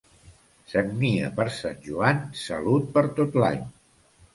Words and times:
Sagnia 0.73 1.29
per 1.37 1.47
Sant 1.59 1.79
Joan, 1.91 2.27
salut 2.49 2.93
per 2.99 3.09
tot 3.23 3.43
l'any. 3.45 3.67